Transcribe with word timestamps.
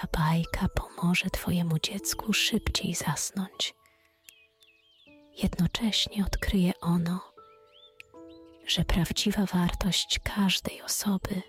ta 0.00 0.18
bajka 0.18 0.68
pomoże 0.68 1.30
Twojemu 1.30 1.78
dziecku 1.78 2.32
szybciej 2.32 2.94
zasnąć. 2.94 3.74
Jednocześnie 5.42 6.24
odkryje 6.26 6.72
ono, 6.80 7.32
że 8.66 8.84
prawdziwa 8.84 9.46
wartość 9.46 10.20
każdej 10.24 10.82
osoby 10.82 11.42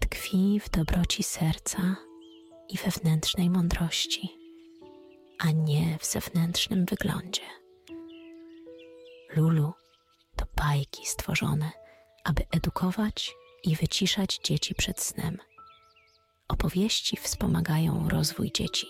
tkwi 0.00 0.60
w 0.60 0.70
dobroci 0.70 1.22
serca 1.22 1.96
i 2.68 2.78
wewnętrznej 2.78 3.50
mądrości, 3.50 4.28
a 5.38 5.50
nie 5.50 5.98
w 5.98 6.06
zewnętrznym 6.06 6.86
wyglądzie. 6.86 7.46
Lulu 9.36 9.72
to 10.36 10.46
bajki 10.56 11.06
stworzone, 11.06 11.70
aby 12.24 12.42
edukować 12.50 13.34
i 13.64 13.76
wyciszać 13.76 14.40
dzieci 14.44 14.74
przed 14.74 15.00
snem. 15.00 15.38
Opowieści 16.52 17.16
wspomagają 17.16 18.08
rozwój 18.08 18.52
dzieci, 18.52 18.86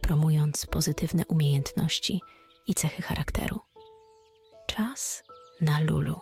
promując 0.00 0.66
pozytywne 0.66 1.26
umiejętności 1.26 2.20
i 2.66 2.74
cechy 2.74 3.02
charakteru. 3.02 3.60
Czas 4.66 5.22
na 5.60 5.80
Lulu. 5.80 6.20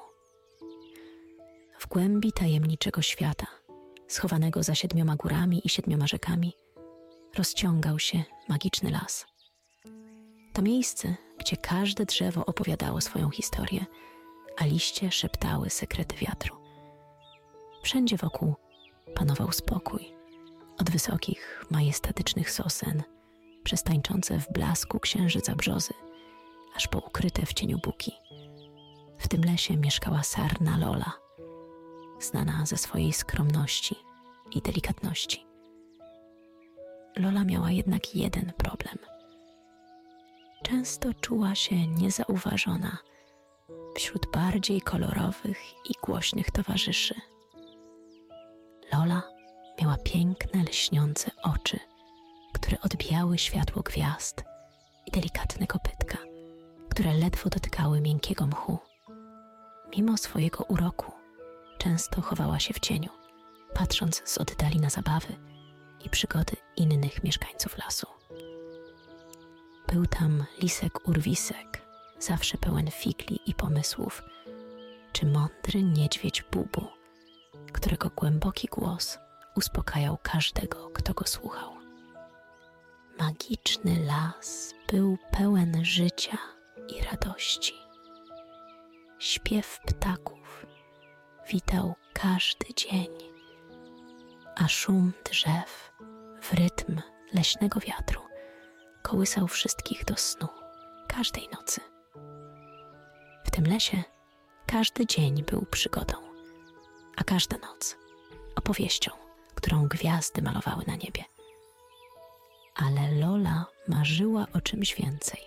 W 1.78 1.86
głębi 1.86 2.32
tajemniczego 2.32 3.02
świata, 3.02 3.46
schowanego 4.08 4.62
za 4.62 4.74
siedmioma 4.74 5.16
górami 5.16 5.60
i 5.64 5.68
siedmioma 5.68 6.06
rzekami, 6.06 6.52
rozciągał 7.36 7.98
się 7.98 8.24
magiczny 8.48 8.90
las. 8.90 9.26
To 10.54 10.62
miejsce, 10.62 11.14
gdzie 11.38 11.56
każde 11.56 12.04
drzewo 12.04 12.46
opowiadało 12.46 13.00
swoją 13.00 13.30
historię, 13.30 13.86
a 14.58 14.64
liście 14.64 15.10
szeptały 15.10 15.70
sekrety 15.70 16.16
wiatru. 16.16 16.56
Wszędzie 17.82 18.16
wokół 18.16 18.54
panował 19.14 19.52
spokój, 19.52 20.17
od 20.80 20.90
wysokich, 20.90 21.66
majestatycznych 21.70 22.50
sosen, 22.50 23.02
przez 23.64 23.82
tańczące 23.82 24.38
w 24.38 24.52
blasku 24.52 25.00
księżyca 25.00 25.54
brzozy, 25.54 25.94
aż 26.76 26.86
po 26.88 26.98
ukryte 26.98 27.46
w 27.46 27.52
cieniu 27.52 27.78
buki. 27.78 28.12
W 29.18 29.28
tym 29.28 29.44
lesie 29.44 29.76
mieszkała 29.76 30.22
sarna 30.22 30.78
Lola, 30.78 31.12
znana 32.20 32.66
ze 32.66 32.76
swojej 32.76 33.12
skromności 33.12 33.96
i 34.50 34.62
delikatności. 34.62 35.46
Lola 37.16 37.44
miała 37.44 37.70
jednak 37.70 38.14
jeden 38.14 38.52
problem. 38.56 38.98
Często 40.62 41.14
czuła 41.14 41.54
się 41.54 41.86
niezauważona 41.86 42.98
wśród 43.94 44.26
bardziej 44.32 44.80
kolorowych 44.80 45.58
i 45.90 45.92
głośnych 46.02 46.50
towarzyszy. 46.50 47.14
Lola 48.92 49.37
miała 49.80 49.96
piękne, 49.96 50.62
lśniące 50.62 51.30
oczy, 51.42 51.78
które 52.52 52.80
odbijały 52.80 53.38
światło 53.38 53.82
gwiazd 53.82 54.44
i 55.06 55.10
delikatne 55.10 55.66
kopytka, 55.66 56.18
które 56.88 57.14
ledwo 57.14 57.50
dotykały 57.50 58.00
miękkiego 58.00 58.46
mchu. 58.46 58.78
Mimo 59.96 60.16
swojego 60.16 60.64
uroku, 60.64 61.12
często 61.78 62.22
chowała 62.22 62.58
się 62.58 62.74
w 62.74 62.80
cieniu, 62.80 63.10
patrząc 63.74 64.22
z 64.24 64.38
oddali 64.38 64.80
na 64.80 64.90
zabawy 64.90 65.36
i 66.04 66.10
przygody 66.10 66.56
innych 66.76 67.24
mieszkańców 67.24 67.78
lasu. 67.78 68.06
Był 69.92 70.06
tam 70.06 70.44
lisek 70.62 71.08
urwisek, 71.08 71.82
zawsze 72.18 72.58
pełen 72.58 72.90
figli 72.90 73.40
i 73.46 73.54
pomysłów, 73.54 74.22
czy 75.12 75.26
mądry 75.26 75.82
niedźwiedź 75.82 76.42
Bubu, 76.42 76.86
którego 77.72 78.10
głęboki 78.16 78.68
głos 78.70 79.18
uspokajał 79.58 80.18
każdego, 80.22 80.90
kto 80.90 81.14
go 81.14 81.24
słuchał. 81.26 81.72
Magiczny 83.18 84.04
las 84.06 84.74
był 84.92 85.18
pełen 85.30 85.84
życia 85.84 86.38
i 86.88 87.02
radości. 87.02 87.74
Śpiew 89.18 89.78
ptaków 89.86 90.66
witał 91.48 91.94
każdy 92.12 92.66
dzień, 92.76 93.08
a 94.56 94.68
szum 94.68 95.12
drzew 95.24 95.92
w 96.42 96.52
rytm 96.52 97.00
leśnego 97.34 97.80
wiatru 97.80 98.20
kołysał 99.02 99.48
wszystkich 99.48 100.04
do 100.04 100.16
snu 100.16 100.48
każdej 101.08 101.48
nocy. 101.52 101.80
W 103.44 103.50
tym 103.50 103.66
lesie 103.66 104.02
każdy 104.66 105.06
dzień 105.06 105.44
był 105.44 105.66
przygodą, 105.70 106.14
a 107.16 107.24
każda 107.24 107.58
noc 107.58 107.96
opowieścią, 108.56 109.27
którą 109.58 109.88
gwiazdy 109.88 110.42
malowały 110.42 110.84
na 110.86 110.96
niebie. 110.96 111.24
Ale 112.74 113.12
Lola 113.12 113.66
marzyła 113.88 114.46
o 114.54 114.60
czymś 114.60 114.94
więcej. 114.94 115.40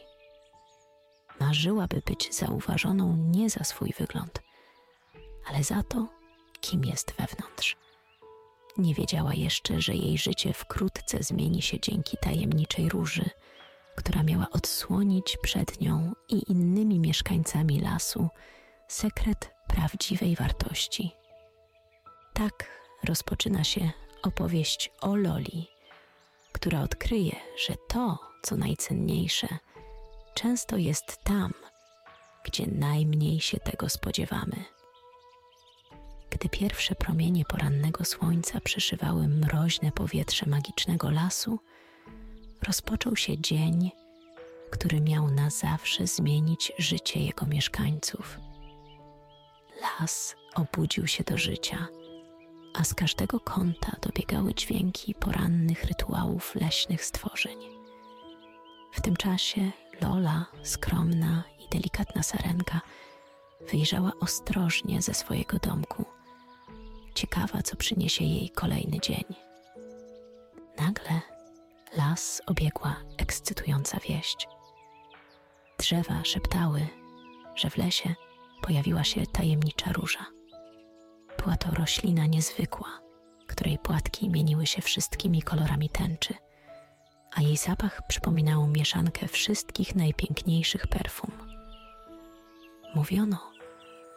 Marzyłaby 1.40 2.02
być 2.06 2.36
zauważoną 2.36 3.16
nie 3.18 3.50
za 3.50 3.64
swój 3.64 3.94
wygląd, 4.00 4.42
ale 5.50 5.64
za 5.64 5.84
to, 5.84 6.08
kim 6.62 6.86
jest 6.86 7.12
wewnątrz. 7.12 7.78
Nie 8.78 8.94
wiedziała 8.94 9.34
jeszcze, 9.34 9.82
że 9.82 9.96
jej 9.96 10.18
życie 10.18 10.54
wkrótce 10.54 11.24
zmieni 11.24 11.62
się 11.62 11.80
dzięki 11.80 12.18
tajemniczej 12.18 12.90
róży, 12.90 13.30
która 13.96 14.24
miała 14.24 14.48
odsłonić 14.50 15.38
przed 15.42 15.82
nią 15.82 16.14
i 16.30 16.52
innymi 16.52 17.00
mieszkańcami 17.00 17.82
lasu 17.82 18.30
sekret 18.88 19.54
prawdziwej 19.68 20.36
wartości. 20.36 21.12
Tak 22.34 22.82
rozpoczyna 23.04 23.64
się 23.64 24.01
opowieść 24.24 24.92
o 25.02 25.16
Loli, 25.16 25.68
która 26.52 26.82
odkryje, 26.82 27.36
że 27.68 27.76
to, 27.88 28.20
co 28.42 28.56
najcenniejsze, 28.58 29.48
często 30.34 30.78
jest 30.78 31.24
tam, 31.24 31.54
gdzie 32.46 32.68
najmniej 32.68 33.40
się 33.40 33.58
tego 33.58 33.90
spodziewamy. 33.90 34.66
Gdy 36.30 36.50
pierwsze 36.50 36.96
promienie 36.96 37.46
porannego 37.46 38.06
słońca 38.06 38.60
przeszywały 38.60 39.28
mroźne 39.28 39.92
powietrze 39.92 40.46
magicznego 40.46 41.10
lasu, 41.10 41.60
rozpoczął 42.68 43.16
się 43.16 43.38
dzień, 43.38 43.92
który 44.72 45.02
miał 45.02 45.32
na 45.32 45.50
zawsze 45.50 46.08
zmienić 46.08 46.72
życie 46.78 47.20
jego 47.20 47.46
mieszkańców. 47.46 48.38
Las 49.82 50.36
obudził 50.56 51.08
się 51.08 51.24
do 51.24 51.38
życia, 51.38 51.88
a 52.74 52.84
z 52.84 52.94
każdego 52.94 53.40
kąta 53.40 53.96
dobiegały 54.02 54.54
dźwięki 54.54 55.16
porannych 55.16 55.84
rytuałów 55.84 56.56
leśnych 56.56 57.06
stworzeń. 57.06 57.60
W 58.92 59.02
tym 59.02 59.16
czasie 59.16 59.72
Lola, 60.02 60.46
skromna 60.64 61.44
i 61.60 61.70
delikatna 61.70 62.24
sarenka, 62.24 62.82
wyjrzała 63.72 64.12
ostrożnie 64.20 65.02
ze 65.02 65.14
swojego 65.14 65.58
domku, 65.58 66.06
ciekawa, 67.16 67.62
co 67.62 67.76
przyniesie 67.76 68.26
jej 68.26 68.50
kolejny 68.50 69.00
dzień. 69.00 69.24
Nagle 70.78 71.22
las 71.98 72.42
obiegła 72.46 72.96
ekscytująca 73.18 74.00
wieść. 74.00 74.48
Drzewa 75.80 76.24
szeptały, 76.24 76.88
że 77.56 77.70
w 77.70 77.78
lesie 77.78 78.16
pojawiła 78.62 79.04
się 79.04 79.26
tajemnicza 79.28 79.92
róża. 79.92 80.26
Była 81.44 81.58
to 81.58 81.72
roślina 81.72 82.26
niezwykła, 82.26 83.02
której 83.48 83.78
płatki 83.78 84.30
mieniły 84.30 84.66
się 84.66 84.82
wszystkimi 84.82 85.42
kolorami 85.42 85.90
tęczy, 85.90 86.34
a 87.32 87.42
jej 87.42 87.58
zapach 87.58 88.08
przypominał 88.08 88.68
mieszankę 88.68 89.28
wszystkich 89.28 89.96
najpiękniejszych 89.96 90.88
perfum. 90.88 91.32
Mówiono, 92.96 93.52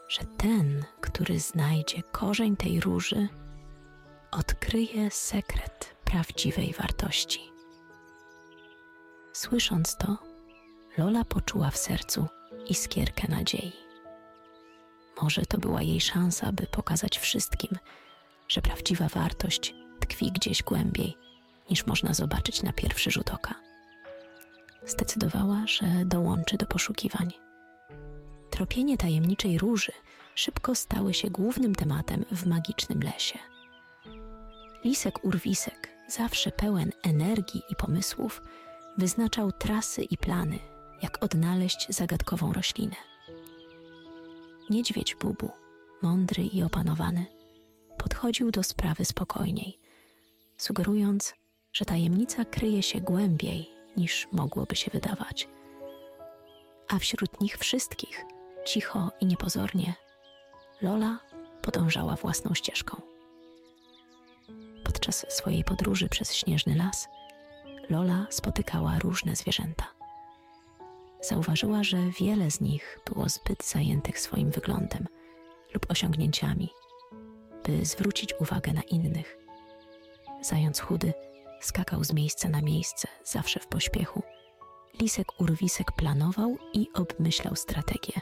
że 0.08 0.24
ten, 0.24 0.84
który 1.00 1.40
znajdzie 1.40 2.02
korzeń 2.02 2.56
tej 2.56 2.80
róży, 2.80 3.28
odkryje 4.30 5.10
sekret 5.10 5.96
prawdziwej 6.04 6.72
wartości. 6.72 7.40
Słysząc 9.32 9.96
to, 9.96 10.18
Lola 10.98 11.24
poczuła 11.24 11.70
w 11.70 11.76
sercu 11.76 12.26
iskierkę 12.68 13.28
nadziei. 13.28 13.83
Może 15.22 15.42
to 15.42 15.58
była 15.58 15.82
jej 15.82 16.00
szansa, 16.00 16.52
by 16.52 16.66
pokazać 16.66 17.18
wszystkim, 17.18 17.78
że 18.48 18.62
prawdziwa 18.62 19.08
wartość 19.08 19.74
tkwi 20.00 20.32
gdzieś 20.32 20.62
głębiej, 20.62 21.16
niż 21.70 21.86
można 21.86 22.14
zobaczyć 22.14 22.62
na 22.62 22.72
pierwszy 22.72 23.10
rzut 23.10 23.30
oka. 23.30 23.54
Zdecydowała, 24.86 25.66
że 25.66 25.86
dołączy 26.04 26.56
do 26.56 26.66
poszukiwań. 26.66 27.32
Tropienie 28.50 28.96
tajemniczej 28.96 29.58
róży 29.58 29.92
szybko 30.34 30.74
stały 30.74 31.14
się 31.14 31.30
głównym 31.30 31.74
tematem 31.74 32.24
w 32.32 32.46
magicznym 32.46 33.00
lesie. 33.02 33.38
Lisek 34.84 35.24
Urwisek, 35.24 35.88
zawsze 36.08 36.50
pełen 36.50 36.92
energii 37.02 37.62
i 37.70 37.76
pomysłów, 37.76 38.42
wyznaczał 38.98 39.52
trasy 39.52 40.02
i 40.02 40.16
plany, 40.16 40.58
jak 41.02 41.24
odnaleźć 41.24 41.86
zagadkową 41.88 42.52
roślinę. 42.52 42.96
Niedźwiedź 44.70 45.14
Bubu, 45.14 45.50
mądry 46.02 46.42
i 46.42 46.62
opanowany, 46.62 47.26
podchodził 47.98 48.50
do 48.50 48.62
sprawy 48.62 49.04
spokojniej, 49.04 49.78
sugerując, 50.56 51.34
że 51.72 51.84
tajemnica 51.84 52.44
kryje 52.44 52.82
się 52.82 53.00
głębiej 53.00 53.70
niż 53.96 54.28
mogłoby 54.32 54.76
się 54.76 54.90
wydawać. 54.90 55.48
A 56.88 56.98
wśród 56.98 57.40
nich 57.40 57.58
wszystkich, 57.58 58.24
cicho 58.66 59.10
i 59.20 59.26
niepozornie, 59.26 59.94
Lola 60.82 61.18
podążała 61.62 62.16
własną 62.16 62.54
ścieżką. 62.54 63.02
Podczas 64.84 65.26
swojej 65.28 65.64
podróży 65.64 66.08
przez 66.08 66.34
śnieżny 66.34 66.74
las, 66.74 67.08
Lola 67.90 68.26
spotykała 68.30 68.98
różne 68.98 69.36
zwierzęta. 69.36 69.86
Zauważyła, 71.28 71.84
że 71.84 71.96
wiele 72.20 72.50
z 72.50 72.60
nich 72.60 73.00
było 73.06 73.28
zbyt 73.28 73.64
zajętych 73.64 74.20
swoim 74.20 74.50
wyglądem 74.50 75.06
lub 75.74 75.90
osiągnięciami, 75.90 76.70
by 77.66 77.84
zwrócić 77.84 78.34
uwagę 78.40 78.72
na 78.72 78.82
innych. 78.82 79.38
Zając 80.42 80.80
chudy 80.80 81.12
skakał 81.60 82.04
z 82.04 82.12
miejsca 82.12 82.48
na 82.48 82.62
miejsce, 82.62 83.08
zawsze 83.24 83.60
w 83.60 83.66
pośpiechu. 83.66 84.22
Lisek 85.00 85.40
urwisek 85.40 85.92
planował 85.92 86.56
i 86.72 86.88
obmyślał 86.94 87.56
strategię, 87.56 88.20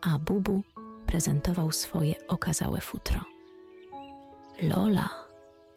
a 0.00 0.18
Bubu 0.18 0.62
prezentował 1.06 1.72
swoje 1.72 2.26
okazałe 2.28 2.80
futro. 2.80 3.20
Lola, 4.62 5.08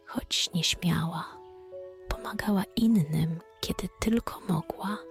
choć 0.06 0.50
nieśmiała, 0.54 1.24
pomagała 2.08 2.62
innym, 2.76 3.40
kiedy 3.60 3.88
tylko 4.00 4.40
mogła. 4.48 5.09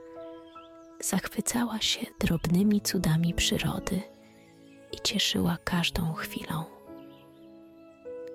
Zachwycała 1.00 1.80
się 1.82 2.06
drobnymi 2.20 2.82
cudami 2.82 3.34
przyrody 3.34 4.02
i 4.92 4.98
cieszyła 5.04 5.58
każdą 5.64 6.14
chwilą. 6.14 6.64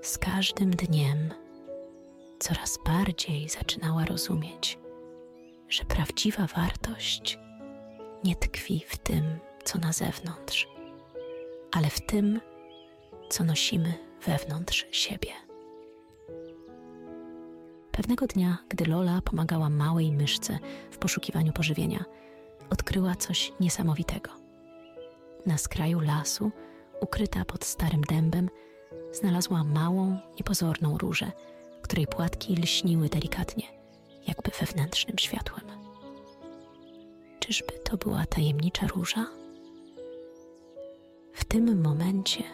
Z 0.02 0.18
każdym 0.18 0.70
dniem 0.70 1.34
coraz 2.38 2.78
bardziej 2.86 3.48
zaczynała 3.48 4.04
rozumieć, 4.04 4.78
że 5.68 5.84
prawdziwa 5.84 6.46
wartość 6.46 7.38
nie 8.24 8.36
tkwi 8.36 8.84
w 8.86 8.96
tym, 8.98 9.24
co 9.64 9.78
na 9.78 9.92
zewnątrz, 9.92 10.68
ale 11.72 11.90
w 11.90 12.00
tym, 12.00 12.40
co 13.28 13.44
nosimy 13.44 13.94
wewnątrz 14.26 14.86
siebie. 14.90 15.30
Pewnego 17.92 18.26
dnia, 18.26 18.58
gdy 18.68 18.84
Lola 18.86 19.20
pomagała 19.22 19.70
małej 19.70 20.12
myszce 20.12 20.58
w 20.90 20.98
poszukiwaniu 20.98 21.52
pożywienia, 21.52 22.04
odkryła 22.70 23.14
coś 23.14 23.52
niesamowitego. 23.60 24.30
Na 25.46 25.58
skraju 25.58 26.00
lasu, 26.00 26.50
ukryta 27.00 27.44
pod 27.44 27.64
starym 27.64 28.00
dębem, 28.00 28.50
znalazła 29.12 29.64
małą, 29.64 30.18
niepozorną 30.36 30.98
różę, 30.98 31.32
której 31.82 32.06
płatki 32.06 32.56
lśniły 32.56 33.08
delikatnie, 33.08 33.64
jakby 34.28 34.50
wewnętrznym 34.60 35.18
światłem. 35.18 35.64
Czyżby 37.40 37.72
to 37.84 37.96
była 37.96 38.26
tajemnicza 38.26 38.86
róża? 38.86 39.26
W 41.32 41.44
tym 41.44 41.82
momencie 41.82 42.44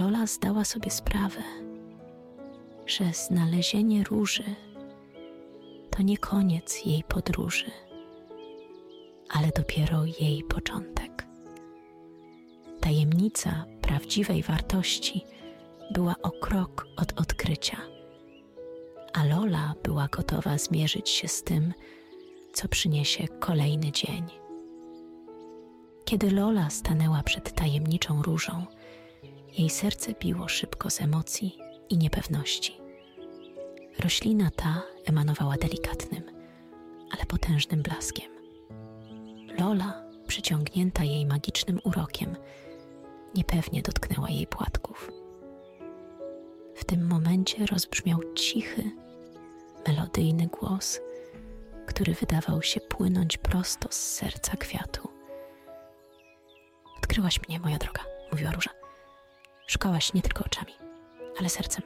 Lola 0.00 0.26
zdała 0.26 0.64
sobie 0.64 0.90
sprawę, 0.90 1.42
że 2.86 3.12
znalezienie 3.12 4.04
róży 4.04 4.44
to 5.90 6.02
nie 6.02 6.18
koniec 6.18 6.84
jej 6.86 7.04
podróży, 7.04 7.70
ale 9.34 9.48
dopiero 9.56 10.04
jej 10.04 10.42
początek. 10.42 11.26
Tajemnica 12.80 13.64
prawdziwej 13.82 14.42
wartości 14.42 15.24
była 15.90 16.14
o 16.22 16.30
krok 16.30 16.86
od 16.96 17.20
odkrycia, 17.20 17.76
a 19.12 19.24
Lola 19.24 19.74
była 19.82 20.08
gotowa 20.08 20.58
zmierzyć 20.58 21.08
się 21.10 21.28
z 21.28 21.42
tym, 21.42 21.72
co 22.52 22.68
przyniesie 22.68 23.28
kolejny 23.28 23.92
dzień. 23.92 24.24
Kiedy 26.04 26.30
Lola 26.30 26.70
stanęła 26.70 27.22
przed 27.22 27.54
tajemniczą 27.54 28.22
różą, 28.22 28.66
jej 29.58 29.70
serce 29.70 30.12
biło 30.20 30.48
szybko 30.48 30.90
z 30.90 31.00
emocji 31.00 31.58
i 31.90 31.98
niepewności. 31.98 32.80
Roślina 33.98 34.50
ta 34.56 34.82
emanowała 35.04 35.56
delikatnym, 35.56 36.22
ale 37.10 37.26
potężnym 37.26 37.82
blaskiem. 37.82 38.33
Lola, 39.58 40.02
przyciągnięta 40.26 41.04
jej 41.04 41.26
magicznym 41.26 41.80
urokiem, 41.84 42.36
niepewnie 43.34 43.82
dotknęła 43.82 44.30
jej 44.30 44.46
płatków. 44.46 45.10
W 46.76 46.84
tym 46.84 47.06
momencie 47.06 47.66
rozbrzmiał 47.66 48.18
cichy, 48.34 48.90
melodyjny 49.88 50.46
głos, 50.46 51.00
który 51.86 52.14
wydawał 52.14 52.62
się 52.62 52.80
płynąć 52.80 53.36
prosto 53.36 53.88
z 53.90 53.96
serca 53.96 54.56
kwiatu. 54.56 55.08
Odkryłaś 56.98 57.40
mnie, 57.48 57.60
moja 57.60 57.78
droga, 57.78 58.00
mówiła 58.32 58.50
róża. 58.50 58.70
Szukałaś 59.66 60.14
nie 60.14 60.22
tylko 60.22 60.44
oczami, 60.44 60.72
ale 61.38 61.48
sercem. 61.48 61.82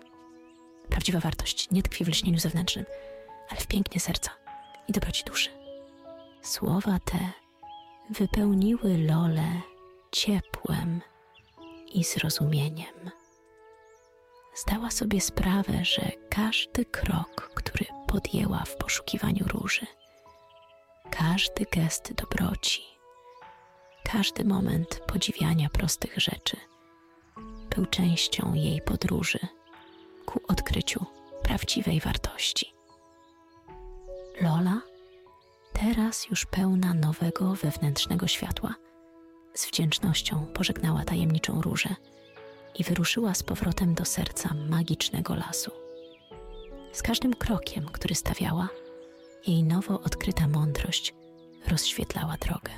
Prawdziwa 0.88 1.20
wartość 1.20 1.70
nie 1.70 1.82
tkwi 1.82 2.04
w 2.04 2.08
lśnieniu 2.08 2.38
zewnętrznym, 2.38 2.84
ale 3.50 3.60
w 3.60 3.66
pięknie 3.66 4.00
serca 4.00 4.30
i 4.88 4.92
dobroci 4.92 5.24
duszy. 5.24 5.50
Słowa 6.42 6.98
te 7.04 7.18
wypełniły 8.10 8.98
Lolę 8.98 9.60
ciepłem 10.12 11.00
i 11.92 12.04
zrozumieniem. 12.04 13.10
Zdała 14.54 14.90
sobie 14.90 15.20
sprawę, 15.20 15.84
że 15.84 16.10
każdy 16.30 16.84
krok, 16.84 17.50
który 17.54 17.86
podjęła 18.06 18.64
w 18.64 18.76
poszukiwaniu 18.76 19.44
róży, 19.48 19.86
każdy 21.10 21.66
gest 21.72 22.12
dobroci, 22.12 22.82
każdy 24.04 24.44
moment 24.44 25.00
podziwiania 25.06 25.68
prostych 25.68 26.16
rzeczy 26.16 26.56
był 27.76 27.86
częścią 27.86 28.54
jej 28.54 28.80
podróży 28.82 29.38
ku 30.26 30.40
odkryciu 30.48 31.06
prawdziwej 31.42 32.00
wartości. 32.00 32.74
Lola, 34.40 34.80
teraz 35.80 36.30
już 36.30 36.46
pełna 36.46 36.94
nowego 36.94 37.54
wewnętrznego 37.54 38.26
światła, 38.26 38.74
z 39.54 39.66
wdzięcznością 39.66 40.46
pożegnała 40.46 41.04
tajemniczą 41.04 41.62
różę 41.62 41.88
i 42.74 42.84
wyruszyła 42.84 43.34
z 43.34 43.42
powrotem 43.42 43.94
do 43.94 44.04
serca 44.04 44.54
magicznego 44.68 45.34
lasu. 45.34 45.70
Z 46.92 47.02
każdym 47.02 47.34
krokiem, 47.34 47.86
który 47.92 48.14
stawiała, 48.14 48.68
jej 49.46 49.64
nowo 49.64 50.00
odkryta 50.00 50.48
mądrość 50.48 51.14
rozświetlała 51.68 52.36
drogę. 52.36 52.72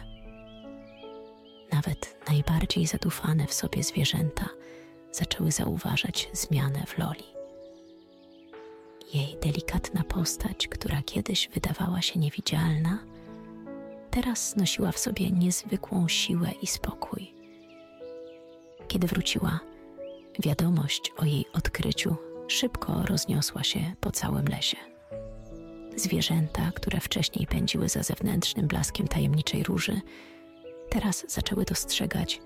Nawet 1.72 2.16
najbardziej 2.28 2.86
zadufane 2.86 3.46
w 3.46 3.54
sobie 3.54 3.82
zwierzęta 3.82 4.48
zaczęły 5.12 5.52
zauważać 5.52 6.30
zmianę 6.32 6.84
w 6.86 6.98
Loli. 6.98 7.39
Jej 9.14 9.36
delikatna 9.42 10.04
postać, 10.04 10.68
która 10.68 11.02
kiedyś 11.02 11.48
wydawała 11.54 12.02
się 12.02 12.18
niewidzialna, 12.18 12.98
teraz 14.10 14.56
nosiła 14.56 14.92
w 14.92 14.98
sobie 14.98 15.30
niezwykłą 15.30 16.08
siłę 16.08 16.50
i 16.62 16.66
spokój. 16.66 17.34
Kiedy 18.88 19.06
wróciła, 19.06 19.60
wiadomość 20.38 21.12
o 21.16 21.24
jej 21.24 21.44
odkryciu 21.52 22.16
szybko 22.48 23.02
rozniosła 23.02 23.62
się 23.62 23.92
po 24.00 24.10
całym 24.12 24.46
lesie. 24.46 24.76
Zwierzęta, 25.96 26.72
które 26.74 27.00
wcześniej 27.00 27.46
pędziły 27.46 27.88
za 27.88 28.02
zewnętrznym 28.02 28.66
blaskiem 28.66 29.08
tajemniczej 29.08 29.62
róży, 29.62 30.00
teraz 30.90 31.24
zaczęły 31.28 31.64
dostrzegać, 31.64 32.40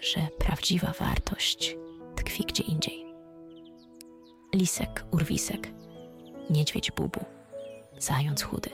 że 0.00 0.20
prawdziwa 0.38 0.92
wartość 0.98 1.76
tkwi 2.16 2.44
gdzie 2.44 2.62
indziej. 2.62 3.04
Lisek, 4.54 5.04
urwisek, 5.10 5.81
niedźwiedź 6.50 6.90
bubu, 6.90 7.24
zając 7.98 8.42
chudy, 8.42 8.70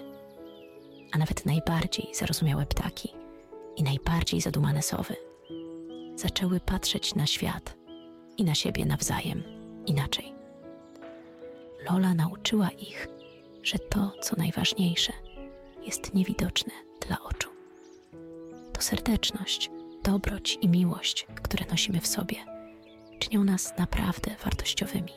a 1.12 1.18
nawet 1.18 1.46
najbardziej 1.46 2.08
zarozumiałe 2.14 2.66
ptaki 2.66 3.14
i 3.76 3.82
najbardziej 3.82 4.40
zadumane 4.40 4.82
sowy 4.82 5.16
zaczęły 6.18 6.60
patrzeć 6.60 7.14
na 7.14 7.26
świat 7.26 7.76
i 8.36 8.44
na 8.44 8.54
siebie 8.54 8.84
nawzajem 8.86 9.42
inaczej. 9.86 10.32
Lola 11.90 12.14
nauczyła 12.14 12.70
ich, 12.70 13.08
że 13.62 13.78
to, 13.78 14.12
co 14.22 14.36
najważniejsze, 14.36 15.12
jest 15.86 16.14
niewidoczne 16.14 16.72
dla 17.06 17.22
oczu. 17.22 17.48
To 18.72 18.82
serdeczność, 18.82 19.70
dobroć 20.04 20.58
i 20.60 20.68
miłość, 20.68 21.26
które 21.42 21.64
nosimy 21.70 22.00
w 22.00 22.06
sobie, 22.06 22.36
czynią 23.18 23.44
nas 23.44 23.78
naprawdę 23.78 24.36
wartościowymi. 24.44 25.12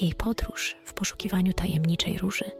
Jej 0.00 0.14
podróż 0.14 0.76
w 0.84 0.92
poszukiwaniu 0.92 1.52
tajemniczej 1.52 2.18
róży 2.18 2.50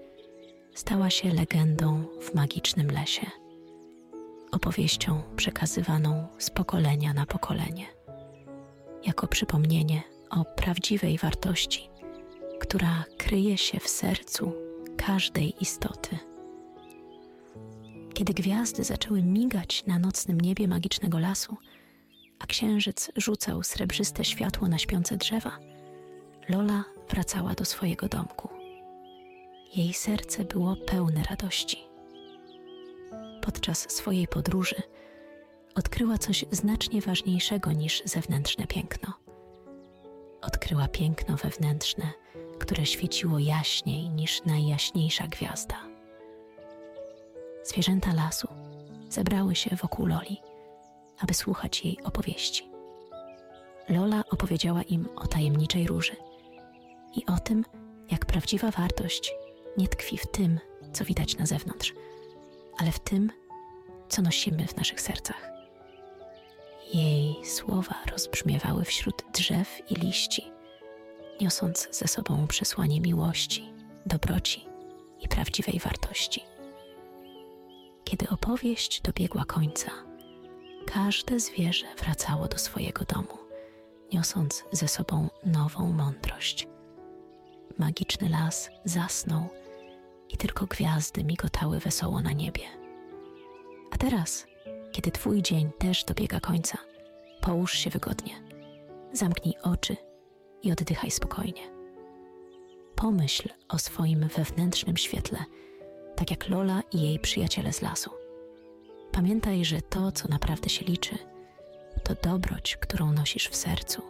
stała 0.74 1.10
się 1.10 1.34
legendą 1.34 2.04
w 2.20 2.34
magicznym 2.34 2.90
lesie, 2.90 3.26
opowieścią 4.52 5.22
przekazywaną 5.36 6.28
z 6.38 6.50
pokolenia 6.50 7.14
na 7.14 7.26
pokolenie, 7.26 7.86
jako 9.06 9.26
przypomnienie 9.26 10.02
o 10.30 10.44
prawdziwej 10.44 11.18
wartości 11.18 11.88
która 12.58 13.04
kryje 13.18 13.58
się 13.58 13.80
w 13.80 13.88
sercu 13.88 14.52
każdej 14.96 15.62
istoty. 15.62 16.18
Kiedy 18.14 18.34
gwiazdy 18.34 18.84
zaczęły 18.84 19.22
migać 19.22 19.86
na 19.86 19.98
nocnym 19.98 20.40
niebie 20.40 20.68
magicznego 20.68 21.18
lasu, 21.18 21.56
a 22.38 22.46
księżyc 22.46 23.10
rzucał 23.16 23.62
srebrzyste 23.62 24.24
światło 24.24 24.68
na 24.68 24.78
śpiące 24.78 25.16
drzewa, 25.16 25.58
Lola 26.48 26.84
wracała 27.10 27.54
do 27.54 27.64
swojego 27.64 28.08
domku. 28.08 28.48
Jej 29.76 29.94
serce 29.94 30.44
było 30.44 30.76
pełne 30.76 31.22
radości. 31.30 31.88
Podczas 33.42 33.90
swojej 33.90 34.28
podróży 34.28 34.82
odkryła 35.74 36.18
coś 36.18 36.44
znacznie 36.50 37.00
ważniejszego 37.00 37.72
niż 37.72 38.02
zewnętrzne 38.04 38.66
piękno. 38.66 39.12
Odkryła 40.42 40.88
piękno 40.88 41.36
wewnętrzne, 41.36 42.04
które 42.58 42.86
świeciło 42.86 43.38
jaśniej 43.38 44.08
niż 44.10 44.44
najjaśniejsza 44.44 45.26
gwiazda. 45.26 45.76
Zwierzęta 47.64 48.14
lasu 48.14 48.48
zebrały 49.08 49.54
się 49.54 49.76
wokół 49.76 50.06
Loli, 50.06 50.40
aby 51.18 51.34
słuchać 51.34 51.84
jej 51.84 52.02
opowieści. 52.04 52.70
Lola 53.88 54.24
opowiedziała 54.30 54.82
im 54.82 55.08
o 55.16 55.26
tajemniczej 55.26 55.86
róży 55.86 56.16
i 57.14 57.26
o 57.26 57.38
tym, 57.38 57.64
jak 58.10 58.26
prawdziwa 58.26 58.70
wartość 58.70 59.32
nie 59.76 59.88
tkwi 59.88 60.18
w 60.18 60.26
tym, 60.26 60.60
co 60.92 61.04
widać 61.04 61.36
na 61.36 61.46
zewnątrz, 61.46 61.94
ale 62.78 62.92
w 62.92 62.98
tym, 62.98 63.32
co 64.08 64.22
nosimy 64.22 64.66
w 64.66 64.76
naszych 64.76 65.00
sercach. 65.00 65.50
Jej 66.94 67.44
słowa 67.44 67.94
rozbrzmiewały 68.12 68.84
wśród 68.84 69.24
drzew 69.34 69.90
i 69.90 69.94
liści, 69.94 70.50
niosąc 71.40 71.88
ze 71.90 72.08
sobą 72.08 72.46
przesłanie 72.46 73.00
miłości, 73.00 73.72
dobroci 74.06 74.66
i 75.20 75.28
prawdziwej 75.28 75.78
wartości. 75.78 76.44
Kiedy 78.04 78.28
opowieść 78.28 79.00
dobiegła 79.00 79.44
końca, 79.44 79.90
każde 80.86 81.40
zwierzę 81.40 81.86
wracało 81.98 82.48
do 82.48 82.58
swojego 82.58 83.04
domu, 83.04 83.38
niosąc 84.12 84.64
ze 84.72 84.88
sobą 84.88 85.28
nową 85.46 85.92
mądrość. 85.92 86.68
Magiczny 87.78 88.28
las 88.28 88.70
zasnął 88.84 89.48
i 90.28 90.36
tylko 90.36 90.66
gwiazdy 90.66 91.24
migotały 91.24 91.78
wesoło 91.78 92.20
na 92.20 92.32
niebie. 92.32 92.62
A 93.90 93.96
teraz, 93.96 94.46
kiedy 94.92 95.10
Twój 95.10 95.42
dzień 95.42 95.70
też 95.78 96.04
dobiega 96.04 96.40
końca, 96.40 96.78
połóż 97.40 97.72
się 97.72 97.90
wygodnie, 97.90 98.42
zamknij 99.12 99.54
oczy 99.62 99.96
i 100.62 100.72
oddychaj 100.72 101.10
spokojnie. 101.10 101.62
Pomyśl 102.94 103.48
o 103.68 103.78
swoim 103.78 104.28
wewnętrznym 104.28 104.96
świetle, 104.96 105.38
tak 106.16 106.30
jak 106.30 106.48
Lola 106.48 106.82
i 106.92 107.00
jej 107.00 107.18
przyjaciele 107.18 107.72
z 107.72 107.82
lasu. 107.82 108.10
Pamiętaj, 109.12 109.64
że 109.64 109.82
to, 109.82 110.12
co 110.12 110.28
naprawdę 110.28 110.68
się 110.68 110.84
liczy, 110.84 111.18
to 112.02 112.14
dobroć, 112.14 112.76
którą 112.76 113.12
nosisz 113.12 113.48
w 113.48 113.56
sercu, 113.56 114.02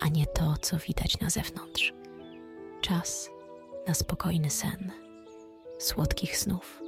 a 0.00 0.08
nie 0.08 0.26
to, 0.26 0.54
co 0.60 0.78
widać 0.78 1.20
na 1.20 1.30
zewnątrz. 1.30 1.92
Czas 2.90 3.30
na 3.88 3.94
spokojny 3.94 4.50
sen, 4.50 4.92
słodkich 5.78 6.36
snów 6.36 6.82